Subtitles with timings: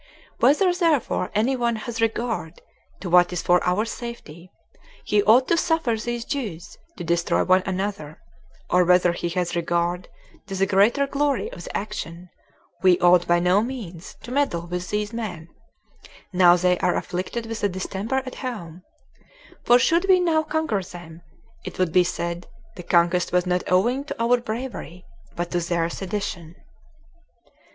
[0.39, 2.59] Whether therefore any one hath regard
[3.01, 4.51] to what is for our safety,
[5.05, 8.19] he ought to suffer these Jews to destroy one another;
[8.67, 10.09] or whether he hath regard
[10.47, 12.31] to the greater glory of the action,
[12.81, 15.49] we ought by no means to meddle with those men,
[16.33, 18.81] now they are afflicted with a distemper at home;
[19.65, 21.21] for should we now conquer them,
[21.63, 25.05] it would be said the conquest was not owing to our bravery,
[25.35, 26.55] but to their sedition."